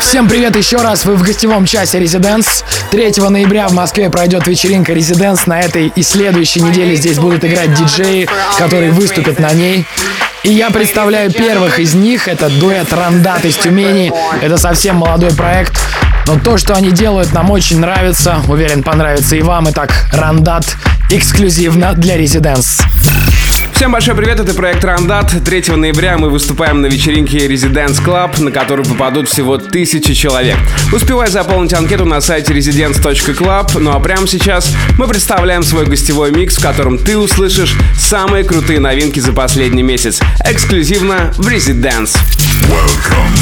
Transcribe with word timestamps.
Всем 0.00 0.28
привет 0.28 0.56
еще 0.56 0.78
раз, 0.78 1.04
вы 1.04 1.16
в 1.16 1.22
гостевом 1.22 1.66
часе 1.66 1.98
Residence. 1.98 2.64
3 2.90 3.14
ноября 3.28 3.68
в 3.68 3.72
Москве 3.72 4.08
пройдет 4.08 4.46
вечеринка 4.46 4.92
Residence. 4.92 5.40
На 5.46 5.60
этой 5.60 5.88
и 5.88 6.02
следующей 6.02 6.60
неделе 6.60 6.96
здесь 6.96 7.18
будут 7.18 7.44
играть 7.44 7.74
диджеи, 7.74 8.28
которые 8.58 8.92
выступят 8.92 9.38
на 9.38 9.52
ней. 9.52 9.84
И 10.44 10.52
я 10.52 10.70
представляю 10.70 11.32
первых 11.32 11.78
из 11.78 11.94
них. 11.94 12.28
Это 12.28 12.48
дуэт 12.48 12.92
Рандат 12.92 13.44
из 13.44 13.56
Тюмени. 13.56 14.12
Это 14.40 14.56
совсем 14.56 14.96
молодой 14.96 15.32
проект. 15.32 15.78
Но 16.26 16.38
то, 16.38 16.56
что 16.56 16.74
они 16.74 16.90
делают, 16.90 17.32
нам 17.32 17.50
очень 17.50 17.78
нравится. 17.78 18.40
Уверен, 18.48 18.82
понравится 18.82 19.36
и 19.36 19.42
вам. 19.42 19.68
Итак, 19.70 19.92
Рандат 20.12 20.64
эксклюзивно 21.10 21.92
для 21.94 22.16
Residence. 22.16 22.82
Всем 23.76 23.92
большой 23.92 24.14
привет, 24.14 24.40
это 24.40 24.54
проект 24.54 24.82
Рандат. 24.84 25.34
3 25.44 25.76
ноября 25.76 26.16
мы 26.16 26.30
выступаем 26.30 26.80
на 26.80 26.86
вечеринке 26.86 27.46
Residence 27.46 28.02
Club, 28.02 28.42
на 28.42 28.50
которую 28.50 28.86
попадут 28.86 29.28
всего 29.28 29.58
тысячи 29.58 30.14
человек. 30.14 30.56
Успевай 30.94 31.28
заполнить 31.28 31.74
анкету 31.74 32.06
на 32.06 32.22
сайте 32.22 32.54
residence.club, 32.54 33.78
ну 33.78 33.92
а 33.92 34.00
прямо 34.00 34.26
сейчас 34.26 34.74
мы 34.96 35.06
представляем 35.06 35.62
свой 35.62 35.84
гостевой 35.84 36.30
микс, 36.30 36.56
в 36.56 36.62
котором 36.62 36.96
ты 36.96 37.18
услышишь 37.18 37.76
самые 37.98 38.44
крутые 38.44 38.80
новинки 38.80 39.20
за 39.20 39.34
последний 39.34 39.82
месяц. 39.82 40.20
Эксклюзивно 40.42 41.34
в 41.36 41.46
Residence. 41.46 42.16
Welcome 42.70 43.36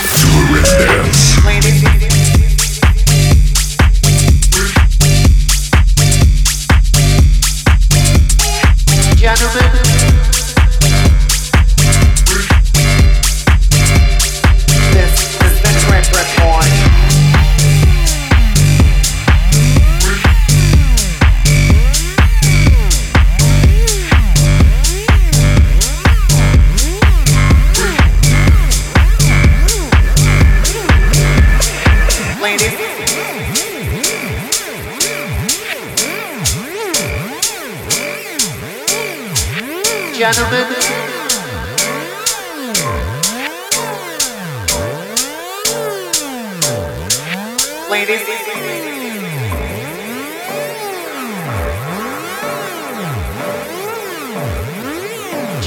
to 0.00 0.54
Residence. 0.54 2.19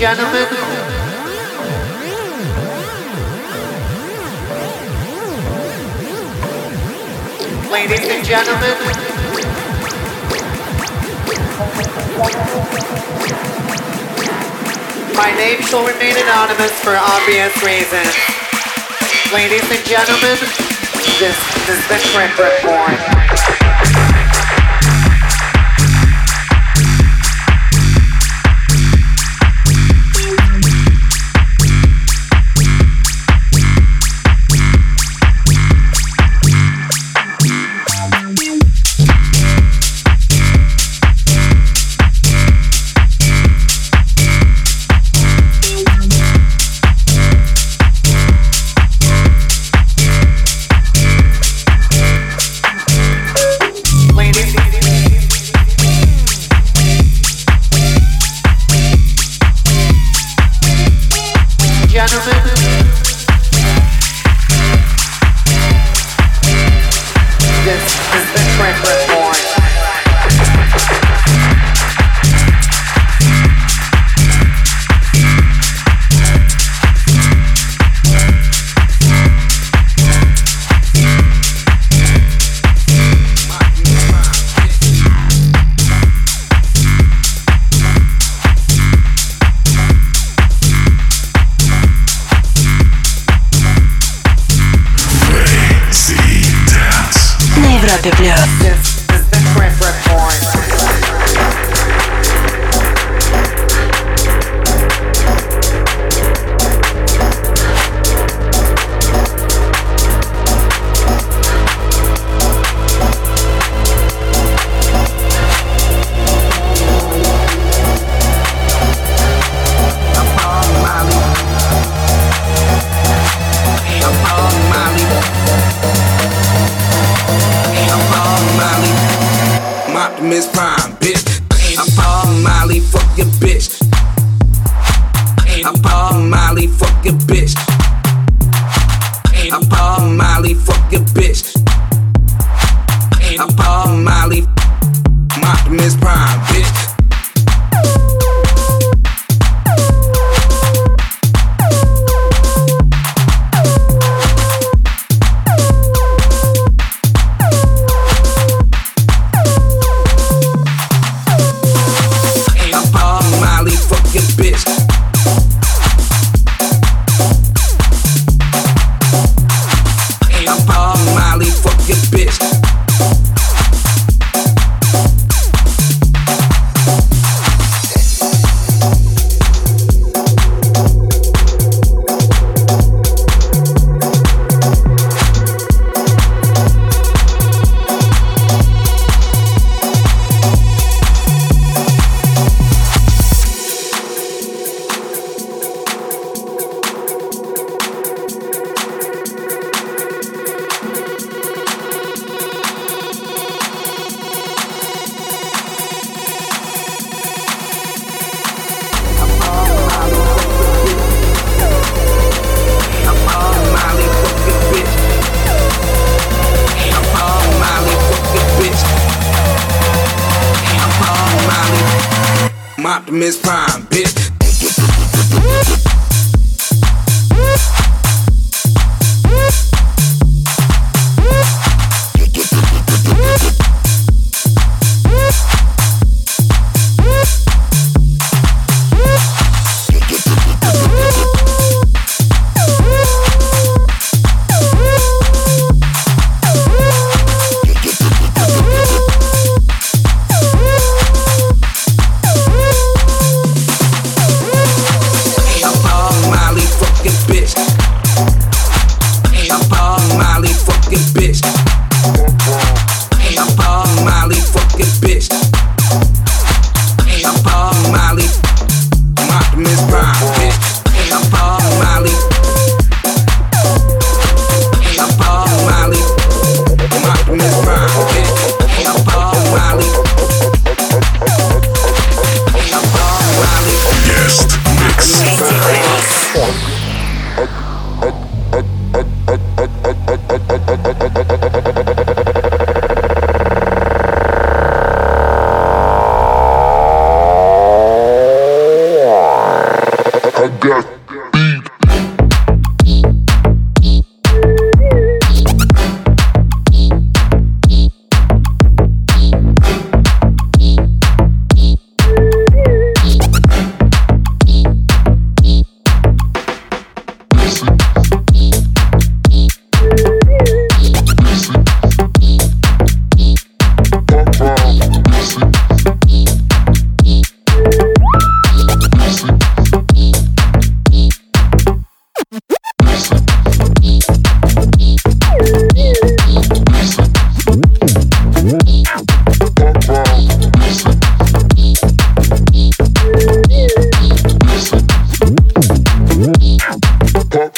Gentlemen, 0.04 0.48
ladies 7.72 8.06
and 8.10 8.26
gentlemen. 8.26 8.76
My 15.16 15.34
name 15.38 15.62
shall 15.62 15.88
remain 15.88 16.18
anonymous 16.18 16.74
for 16.82 16.98
obvious 16.98 17.56
reasons. 17.64 18.14
Ladies 19.32 19.64
and 19.72 19.86
gentlemen, 19.86 20.38
this 21.18 21.40
is 21.70 21.88
the 21.88 21.98
Trip 22.12 22.38
Report. 22.38 23.23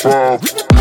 club. 0.06 0.75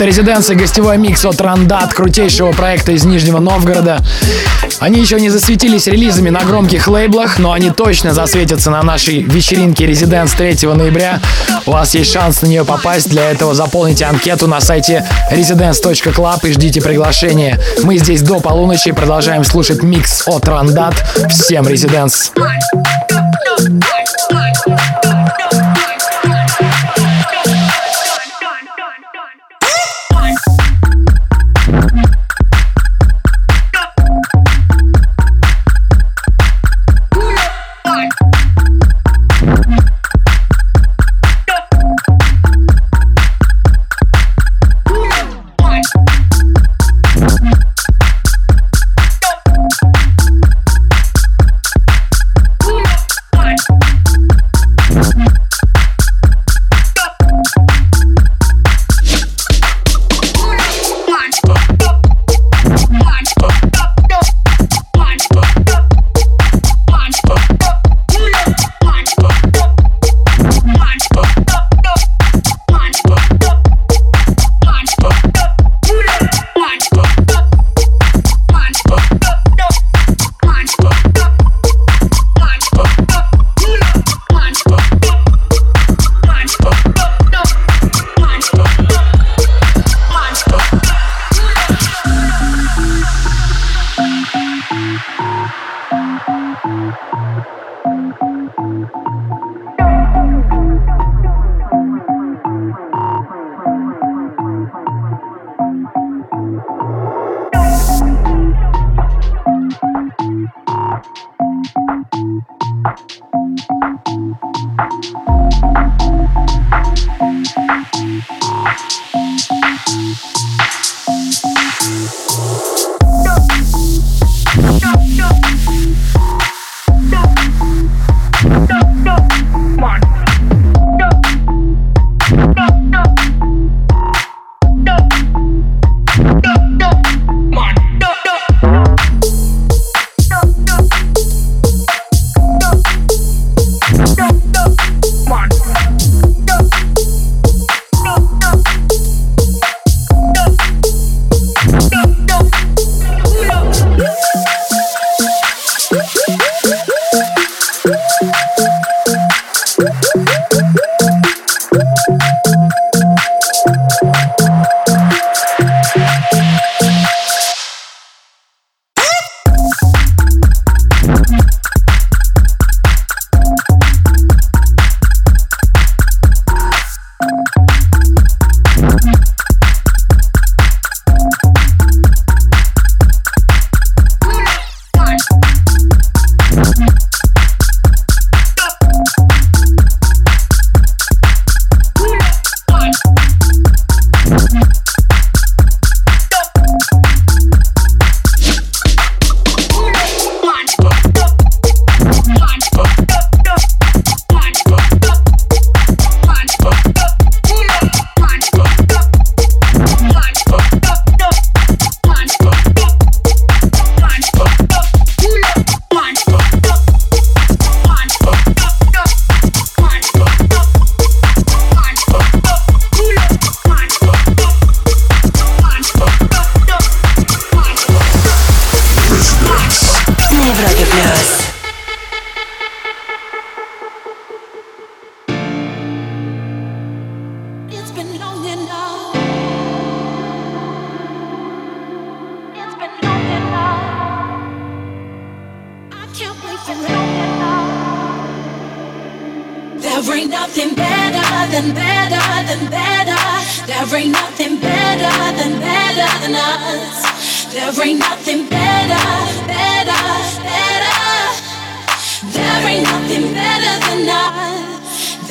Резиденция 0.00 0.56
гостевой 0.56 0.96
микс 0.96 1.24
от 1.26 1.40
Рандат, 1.42 1.92
крутейшего 1.92 2.52
проекта 2.52 2.92
из 2.92 3.04
Нижнего 3.04 3.38
Новгорода. 3.38 4.02
Они 4.78 4.98
еще 4.98 5.20
не 5.20 5.28
засветились 5.28 5.86
релизами 5.86 6.30
на 6.30 6.40
громких 6.42 6.88
лейблах, 6.88 7.38
но 7.38 7.52
они 7.52 7.70
точно 7.70 8.14
засветятся 8.14 8.70
на 8.70 8.82
нашей 8.82 9.20
вечеринке 9.22 9.86
Резиденс 9.86 10.32
3 10.32 10.66
ноября. 10.74 11.20
У 11.66 11.72
вас 11.72 11.94
есть 11.94 12.10
шанс 12.12 12.40
на 12.40 12.46
нее 12.46 12.64
попасть. 12.64 13.10
Для 13.10 13.30
этого 13.30 13.54
заполните 13.54 14.06
анкету 14.06 14.46
на 14.46 14.60
сайте 14.60 15.06
residence.club 15.30 16.48
и 16.48 16.52
ждите 16.52 16.80
приглашения. 16.80 17.60
Мы 17.82 17.98
здесь 17.98 18.22
до 18.22 18.40
полуночи 18.40 18.92
продолжаем 18.92 19.44
слушать 19.44 19.82
микс 19.82 20.26
от 20.26 20.48
Рандат. 20.48 20.94
Всем 21.28 21.68
Резиденс! 21.68 22.32
Вы 22.36 22.48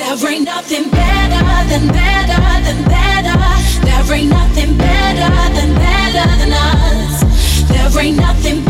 There 0.09 0.31
ain't 0.31 0.45
nothing 0.45 0.89
better 0.89 1.69
than 1.69 1.87
better 1.87 2.41
than 2.65 2.83
better. 2.89 3.37
There 3.85 4.15
ain't 4.17 4.29
nothing 4.31 4.75
better 4.75 5.29
than 5.53 5.75
better 5.75 6.25
than 6.39 6.51
us. 6.51 7.69
There 7.69 8.03
ain't 8.03 8.17
nothing 8.17 8.68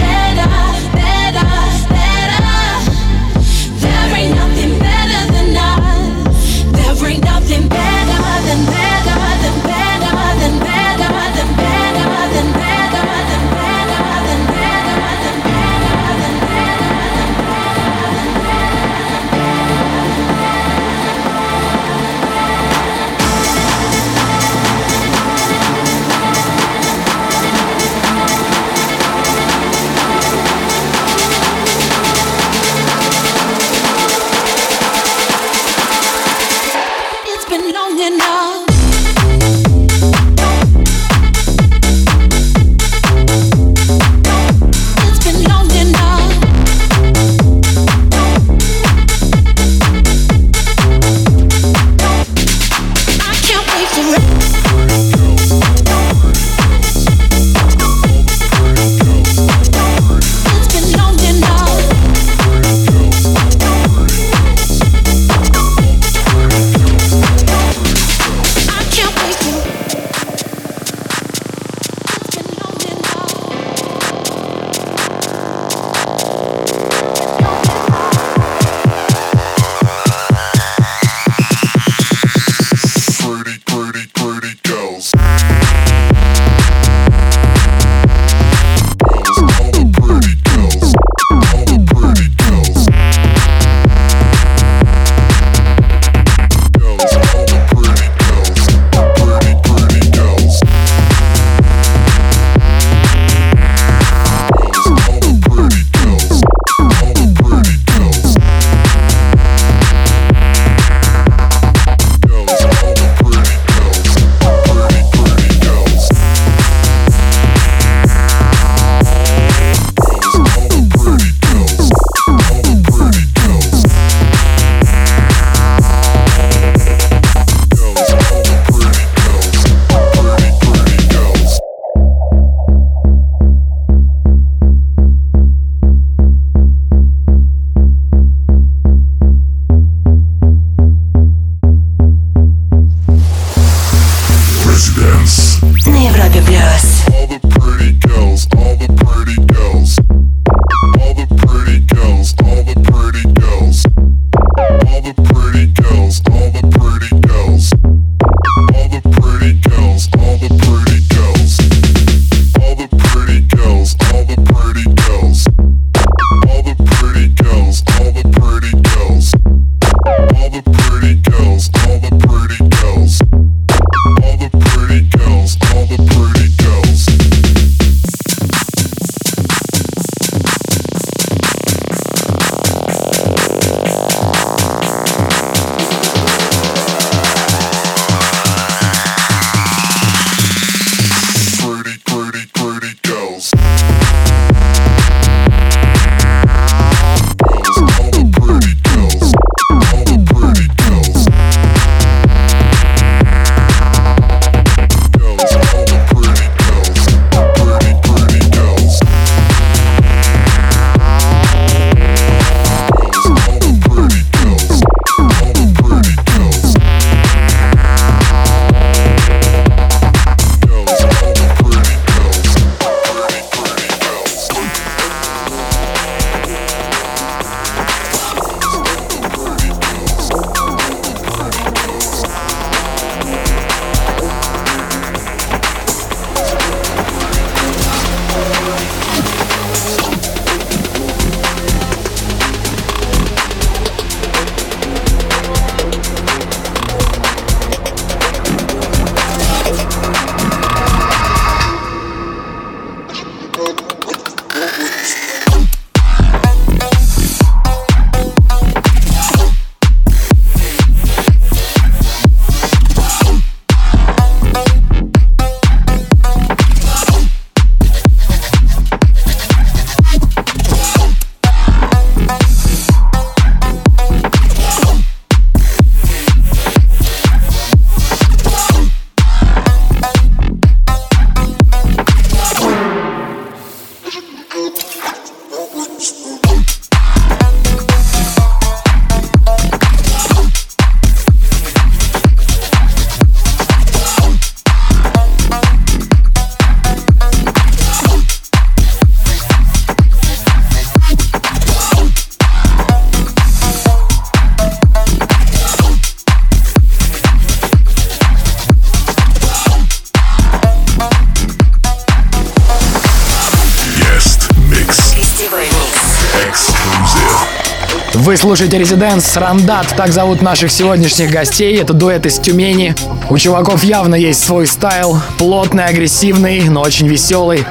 слушаете 318.60 318.80
Резиденс 318.80 319.38
Рандат, 319.38 319.88
так 319.95 320.12
зовут 320.12 320.41
наших 320.41 320.69
сегодняшних 320.69 321.32
гостей. 321.32 321.78
Это 321.78 321.93
дуэт 321.93 322.26
из 322.26 322.39
Тюмени. 322.39 322.93
У 323.30 323.38
чуваков 323.38 323.86
явно 323.86 324.15
есть 324.15 324.43
свой 324.43 324.67
стайл. 324.67 325.17
Плотный, 325.38 325.86
агрессивный, 325.86 326.67
но 326.67 326.82
очень 326.82 327.08
веселый. 327.08 327.63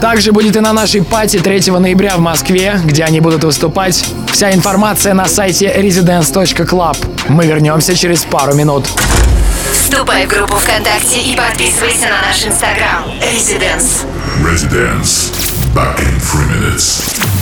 Также 0.00 0.30
будет 0.30 0.54
и 0.54 0.60
на 0.60 0.72
нашей 0.72 1.02
пати 1.02 1.40
3 1.40 1.72
ноября 1.72 2.16
в 2.16 2.20
Москве, 2.20 2.80
где 2.84 3.02
они 3.02 3.18
будут 3.18 3.42
выступать. 3.42 4.04
Вся 4.30 4.54
информация 4.54 5.14
на 5.14 5.26
сайте 5.26 5.66
residence.club. 5.66 6.96
Мы 7.28 7.46
вернемся 7.46 7.96
через 7.96 8.20
пару 8.20 8.54
минут. 8.54 8.86
Вступай 9.72 10.26
в 10.26 10.28
группу 10.28 10.54
ВКонтакте 10.54 11.22
и 11.22 11.34
подписывайся 11.34 12.06
на 12.06 12.28
наш 12.28 12.46
инстаграм. 12.46 13.02
Residence. 13.20 14.06
Residence. 14.44 15.32
Back 15.74 15.98
in 15.98 16.20
three 16.20 16.46
minutes. 16.54 17.35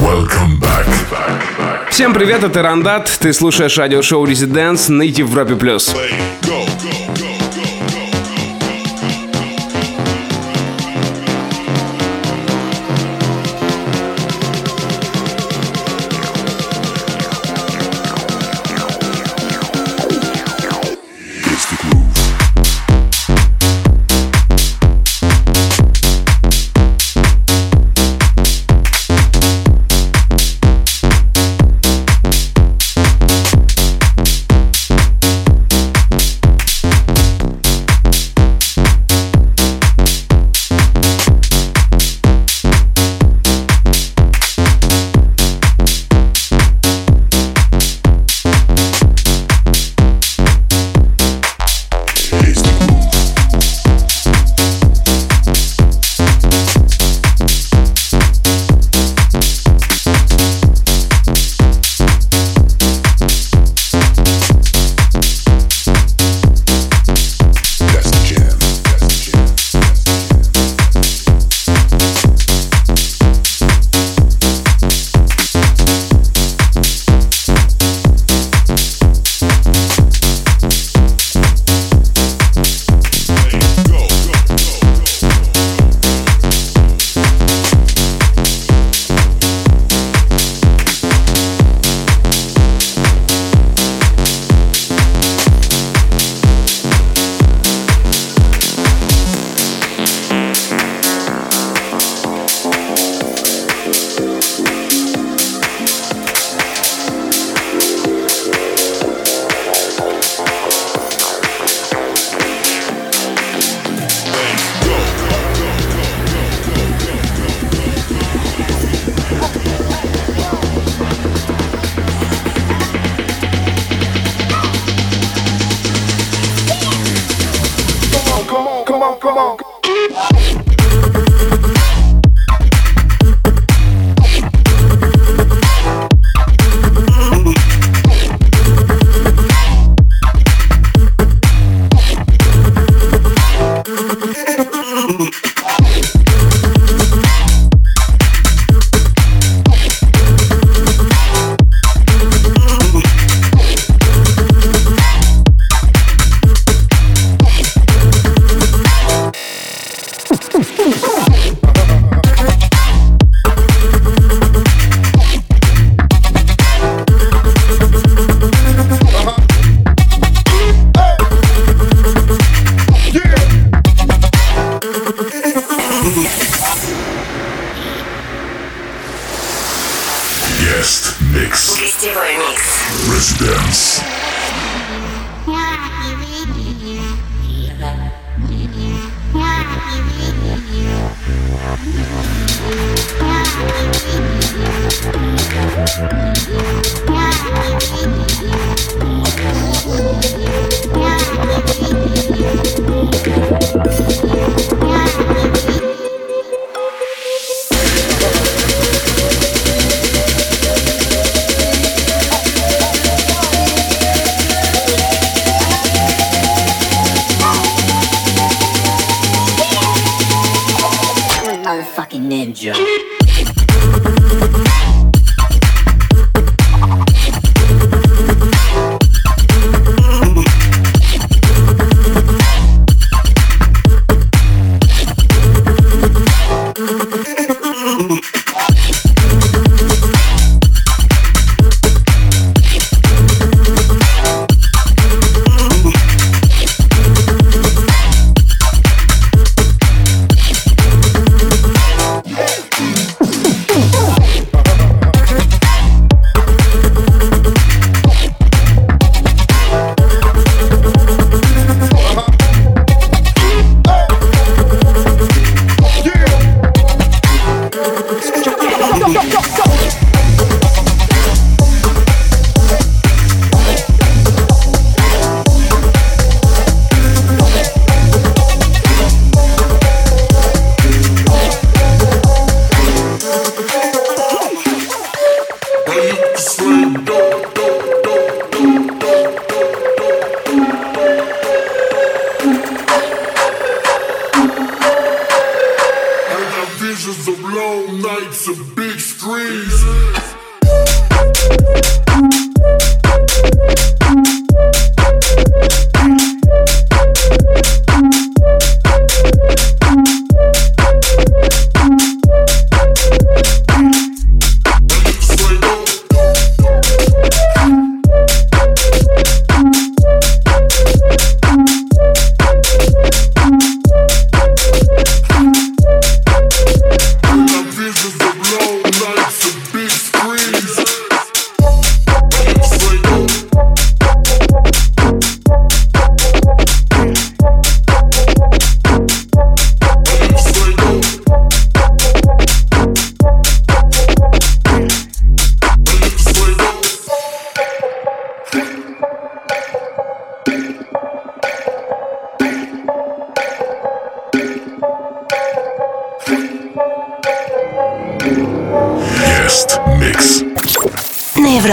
Welcome 0.00 0.58
back. 0.60 1.90
Всем 1.90 2.14
привет, 2.14 2.42
это 2.42 2.62
Рандат. 2.62 3.10
Ты 3.20 3.34
слушаешь 3.34 3.76
радиошоу 3.76 4.24
Residence 4.24 4.90
на 4.90 5.02
Европе+. 5.02 5.56
плюс. 5.56 5.94
Go. 6.42 6.64
Guest 6.80 7.09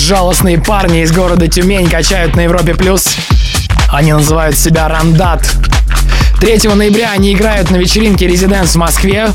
Безжалостные 0.05 0.59
парни 0.59 1.01
из 1.01 1.11
города 1.11 1.47
Тюмень 1.47 1.89
качают 1.89 2.35
на 2.35 2.41
Европе+. 2.41 2.75
плюс. 2.75 3.07
Они 3.89 4.13
называют 4.13 4.55
себя 4.55 4.87
Рандат. 4.87 5.43
3 6.39 6.69
ноября 6.75 7.09
они 7.09 7.33
играют 7.33 7.71
на 7.71 7.77
вечеринке 7.77 8.27
Residence 8.27 8.73
в 8.73 8.75
Москве. 8.75 9.31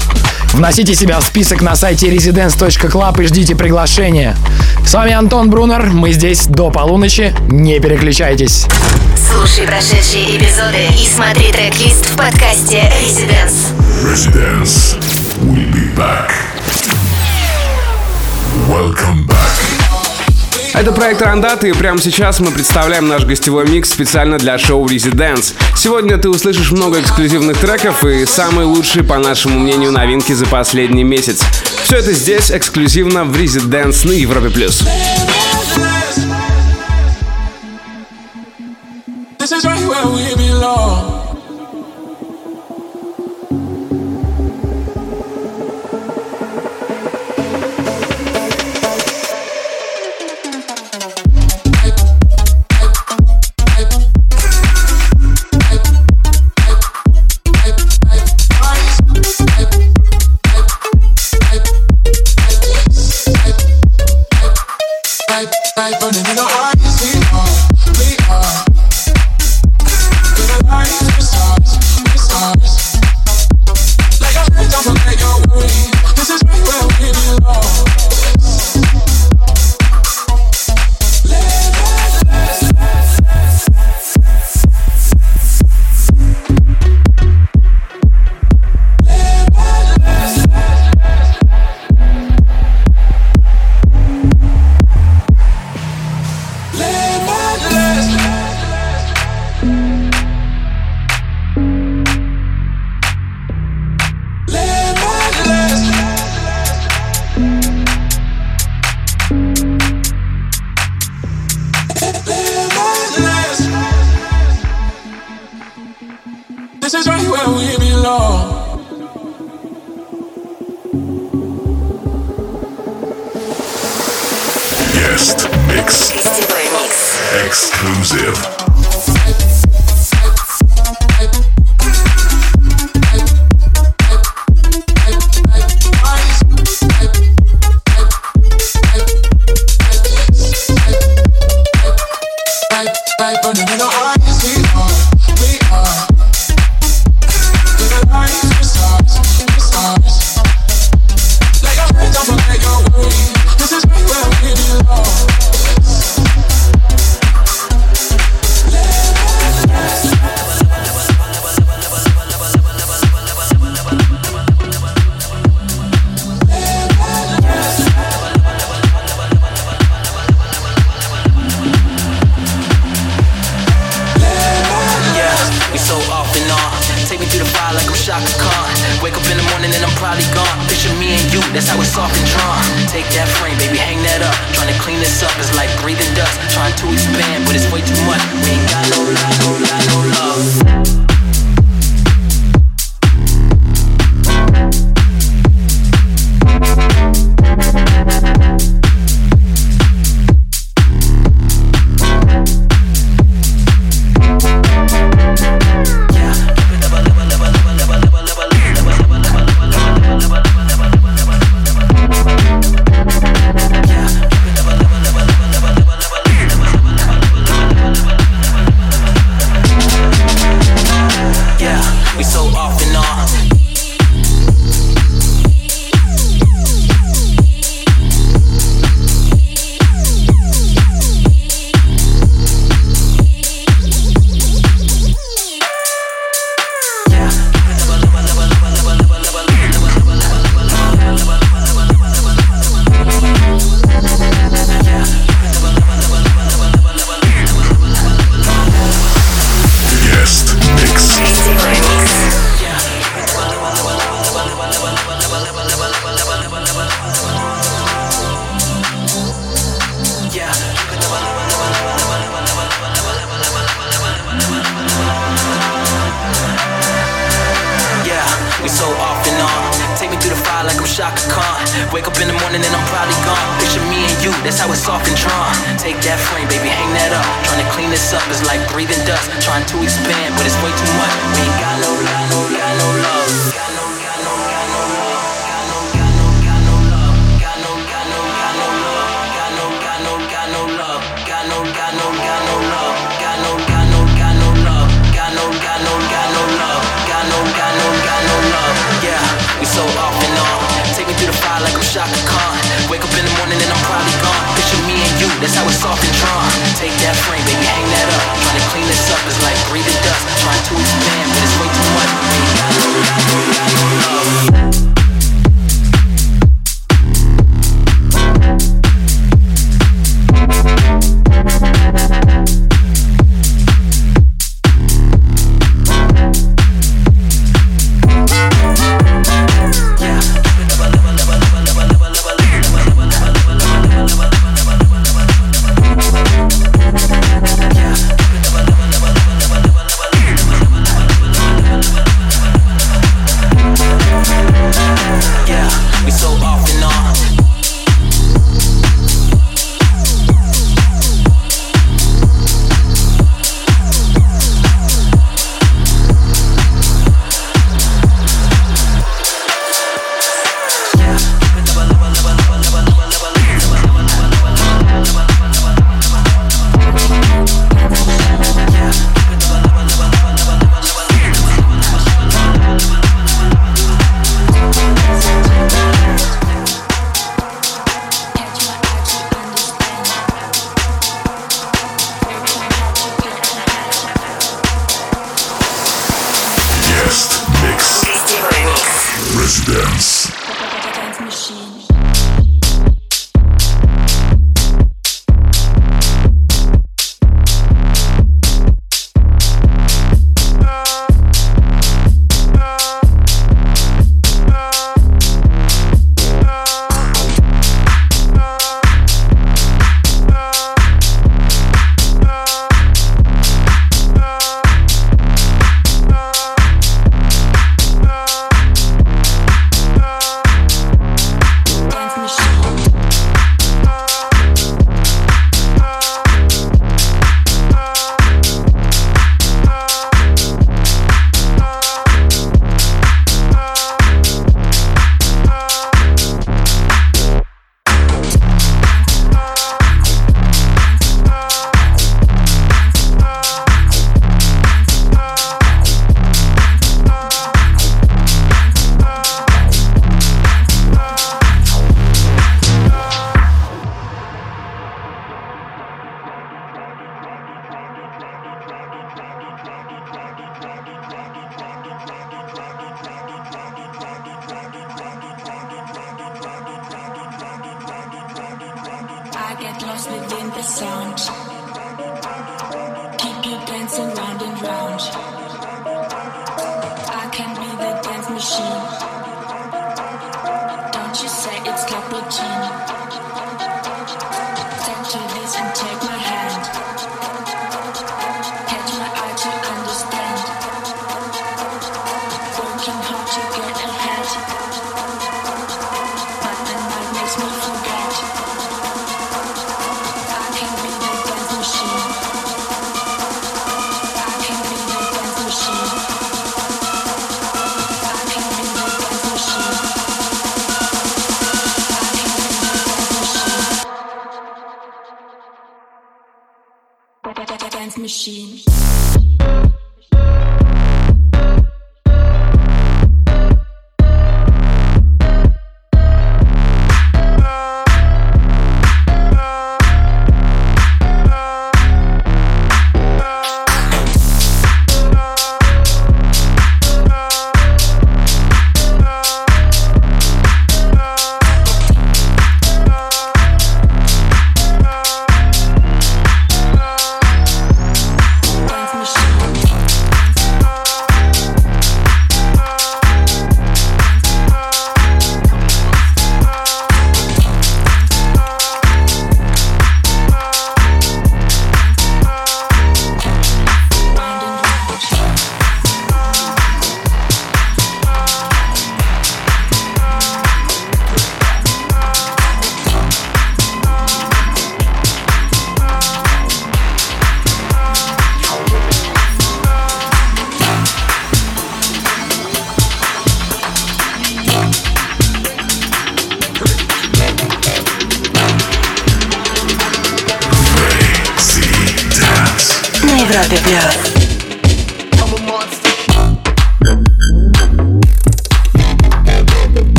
Вносите 0.52 0.94
себя 0.94 1.18
в 1.18 1.24
список 1.24 1.60
на 1.60 1.74
сайте 1.74 2.08
residence.club 2.08 3.20
и 3.20 3.26
ждите 3.26 3.56
приглашения. 3.56 4.36
С 4.86 4.94
вами 4.94 5.12
Антон 5.12 5.50
Брунер, 5.50 5.86
мы 5.86 6.12
здесь 6.12 6.46
до 6.46 6.70
полуночи, 6.70 7.34
не 7.48 7.80
переключайтесь. 7.80 8.66
Слушай 9.28 9.66
прошедшие 9.66 10.36
эпизоды 10.36 10.86
и 10.94 11.04
смотри 11.04 11.50
трек-лист 11.50 12.10
в 12.10 12.16
подкасте 12.16 12.84
Residence. 13.02 13.74
Residence. 14.04 14.96
We'll 15.42 15.68
be 15.72 15.92
back. 15.96 16.30
Welcome 18.68 19.26
back. 19.26 19.49
Это 20.72 20.92
проект 20.92 21.20
Рандат, 21.20 21.64
и 21.64 21.72
прямо 21.72 22.00
сейчас 22.00 22.38
мы 22.40 22.50
представляем 22.52 23.08
наш 23.08 23.24
гостевой 23.24 23.68
микс 23.68 23.90
специально 23.90 24.38
для 24.38 24.56
шоу 24.56 24.86
Residence. 24.86 25.54
Сегодня 25.76 26.16
ты 26.16 26.28
услышишь 26.28 26.70
много 26.70 27.00
эксклюзивных 27.00 27.58
треков 27.58 28.04
и 28.04 28.24
самые 28.24 28.66
лучшие, 28.66 29.02
по 29.02 29.18
нашему 29.18 29.58
мнению, 29.58 29.92
новинки 29.92 30.32
за 30.32 30.46
последний 30.46 31.04
месяц. 31.04 31.42
Все 31.82 31.96
это 31.96 32.12
здесь 32.12 32.50
эксклюзивно 32.50 33.24
в 33.24 33.36
Residence 33.36 34.06
на 34.06 34.12
Европе+. 34.12 34.50
плюс. 34.50 34.82
This 39.38 39.52
is 39.52 39.64
right 39.64 39.86
where 39.88 40.06
we 40.06 40.34
belong. 40.36 41.19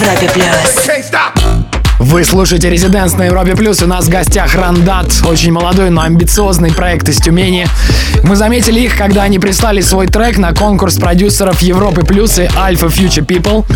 Европе 0.00 0.30
плюс. 0.32 0.90
Вы 1.98 2.24
слушаете 2.24 2.70
«Резиденс» 2.70 3.12
на 3.12 3.24
Европе 3.24 3.54
Плюс. 3.54 3.82
У 3.82 3.86
нас 3.86 4.06
в 4.06 4.08
гостях 4.08 4.54
Рандат. 4.54 5.12
Очень 5.28 5.52
молодой, 5.52 5.90
но 5.90 6.00
амбициозный 6.00 6.72
проект 6.72 7.06
из 7.10 7.18
Тюмени. 7.18 7.66
Мы 8.22 8.34
заметили 8.34 8.80
их, 8.80 8.96
когда 8.96 9.24
они 9.24 9.38
прислали 9.38 9.82
свой 9.82 10.06
трек 10.06 10.38
на 10.38 10.54
конкурс 10.54 10.96
продюсеров 10.96 11.60
Европы 11.60 12.02
Плюс 12.02 12.38
и 12.38 12.44
Alpha 12.44 12.88
Future 12.88 13.26
People. 13.26 13.66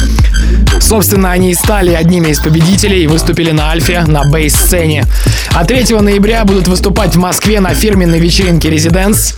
Собственно, 0.80 1.30
они 1.30 1.50
и 1.50 1.54
стали 1.54 1.92
одними 1.92 2.28
из 2.28 2.40
победителей 2.40 3.04
и 3.04 3.06
выступили 3.06 3.50
на 3.50 3.70
Альфе 3.70 4.04
на 4.06 4.24
бейс-сцене. 4.24 5.04
А 5.52 5.66
3 5.66 5.94
ноября 6.00 6.46
будут 6.46 6.68
выступать 6.68 7.14
в 7.14 7.18
Москве 7.18 7.60
на 7.60 7.74
фирменной 7.74 8.18
вечеринке 8.18 8.70
«Резиденс». 8.70 9.34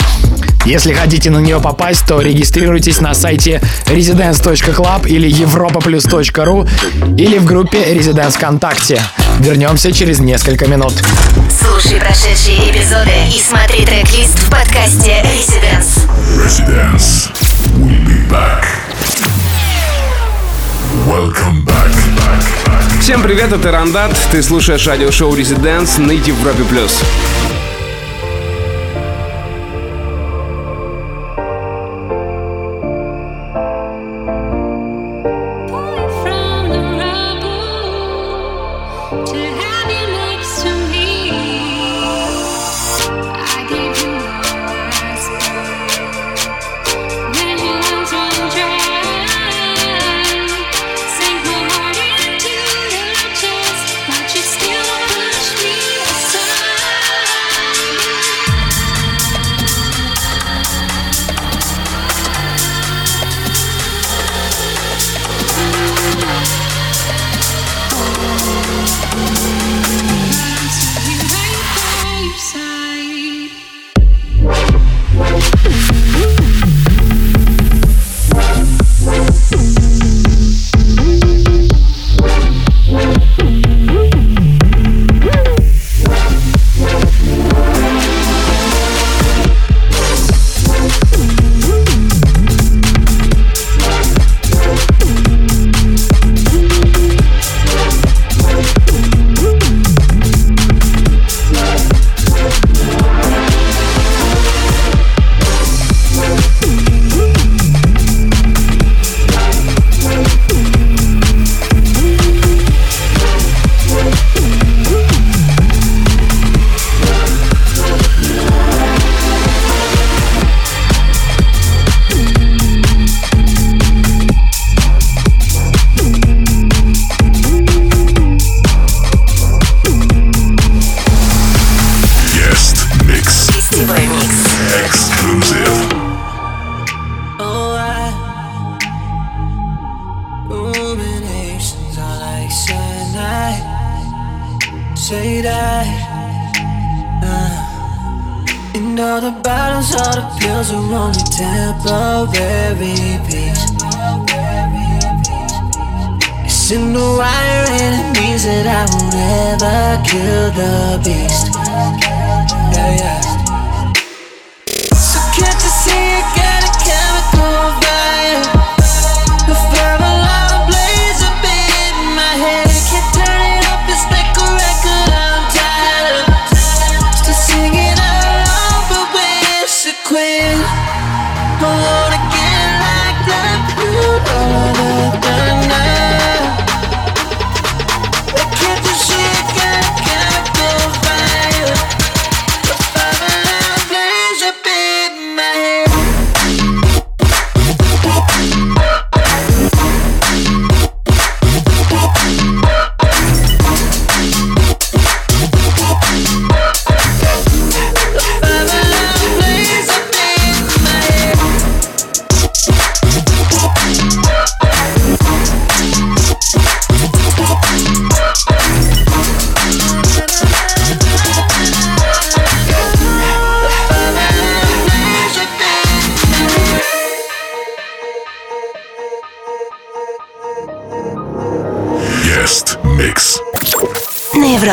Если 0.67 0.93
хотите 0.93 1.31
на 1.31 1.39
нее 1.39 1.61
попасть, 1.61 2.05
то 2.09 2.21
регистрируйтесь 2.21 3.01
на 3.01 3.15
сайте 3.15 3.63
residence.club 3.87 5.07
или 5.07 5.31
europaplus.ru 5.31 6.69
или 7.17 7.39
в 7.39 7.45
группе 7.45 7.79
Residence 7.95 8.33
ВКонтакте. 8.33 9.01
Вернемся 9.39 9.93
через 9.93 10.19
несколько 10.19 10.67
минут. 10.67 10.95
Слушай 11.49 12.01
прошедшие 12.01 12.73
эпизоды 12.73 13.13
и 13.33 13.41
смотри 13.41 13.87
трек-лист 13.87 14.41
в 14.41 14.51
подкасте 14.51 15.23
Residence. 15.23 16.01
Residence. 16.37 17.31
We'll 17.77 18.05
be 18.05 18.29
back. 18.29 18.65
Welcome 21.07 21.65
back. 21.65 21.93
back, 22.17 22.43
back. 22.67 23.01
Всем 23.01 23.23
привет, 23.23 23.53
это 23.53 23.71
Рандат. 23.71 24.17
Ты 24.33 24.43
слушаешь 24.43 24.85
радиошоу 24.89 25.33
Residents 25.37 26.01
на 26.01 26.11
Европе 26.11 26.65
Плюс. 26.65 27.05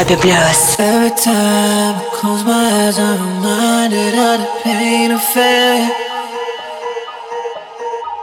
Fabio 0.03 0.19
Bloss. 0.21 0.77
Every 0.79 1.11
time 1.11 1.95
I 1.95 2.03
close 2.11 2.43
my 2.43 2.51
eyes, 2.51 2.99
I'm 2.99 3.37
reminded 3.37 4.13
of 4.15 4.39
the 4.41 4.47
pain 4.61 5.11
of 5.11 5.23
failure. 5.23 5.89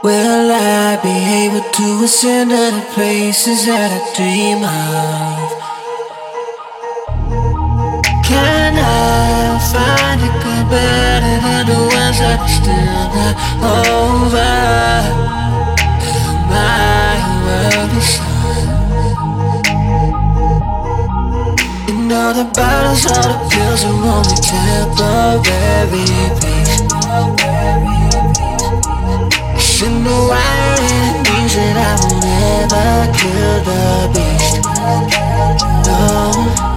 Will 0.03 0.51
I 0.51 0.99
be 1.01 1.15
able 1.41 1.65
to 1.77 2.03
ascend 2.03 2.51
to 2.51 2.71
the 2.77 2.85
places 2.93 3.65
that 3.65 3.89
I 3.97 4.01
dream 4.15 4.63
of? 4.63 5.49
Can 8.29 8.73
I 8.77 9.57
find 9.73 10.21
a 10.21 10.31
good 10.43 10.69
better 10.69 11.35
than 11.41 11.65
the 11.65 11.79
ones 11.97 12.19
that 12.19 12.39
are 12.41 12.53
still 12.61 13.09
not 13.17 13.35
over? 15.15 15.20
Those 22.91 23.05
are 23.05 23.23
the 23.23 23.39
pills 23.49 23.81
that 23.83 23.95
want 24.03 24.27
me 24.27 24.35
temporary 24.51 26.03
peace 26.43 26.75
Shouldn't 29.63 30.03
know 30.03 30.27
why 30.27 30.75
it 30.75 31.23
means 31.23 31.53
that 31.55 31.77
I 31.79 31.95
will 32.03 32.19
never 32.19 33.07
kill 33.15 33.63
the 33.63 34.11
beast. 34.11 34.59
No. 35.87 36.70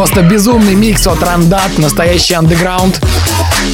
Просто 0.00 0.22
безумный 0.22 0.74
микс 0.74 1.06
от 1.06 1.22
Рандат, 1.22 1.76
настоящий 1.76 2.32
андеграунд. 2.32 2.98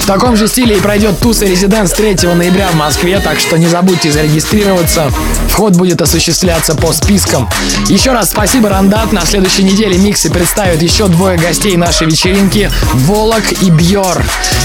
В 0.03 0.07
таком 0.07 0.37
же 0.37 0.49
стиле 0.49 0.77
и 0.77 0.81
пройдет 0.81 1.21
туса 1.21 1.45
Резиденс 1.45 1.93
3 1.93 2.17
ноября 2.35 2.67
в 2.67 2.75
Москве, 2.75 3.21
так 3.21 3.39
что 3.39 3.57
не 3.57 3.69
забудьте 3.69 4.11
зарегистрироваться. 4.11 5.13
Вход 5.49 5.77
будет 5.77 6.03
осуществляться 6.03 6.75
по 6.75 6.93
спискам. 6.93 7.49
Еще 7.87 8.11
раз 8.11 8.31
спасибо, 8.31 8.71
Рандат. 8.71 9.13
На 9.13 9.25
следующей 9.25 9.63
неделе 9.63 9.97
миксы 9.99 10.29
представят 10.29 10.83
еще 10.83 11.07
двое 11.07 11.39
гостей 11.39 11.77
нашей 11.77 12.09
вечеринки— 12.09 12.73
Волок 12.93 13.45
и 13.63 13.71
Бьор. 13.71 14.21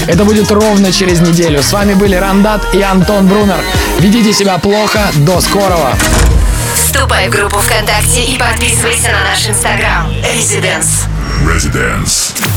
Это 0.08 0.24
будет 0.24 0.50
ровно 0.50 0.90
через 0.90 1.20
неделю. 1.20 1.62
С 1.62 1.72
вами 1.72 1.94
были 1.94 2.16
Рандат 2.16 2.74
и 2.74 2.82
Антон 2.82 3.28
Брунер. 3.28 3.60
Ведите 4.00 4.32
себя 4.32 4.58
плохо. 4.58 5.12
До 5.18 5.40
скорого. 5.40 5.94
Вступай 6.74 7.28
в 7.28 7.30
группу 7.30 7.58
ВКонтакте 7.60 8.24
и 8.24 8.36
подписывайся 8.36 9.12
на 9.12 9.30
наш 9.30 9.46
инстаграм. 9.46 10.10
Residence. 10.10 11.11
Residence. 11.46 12.51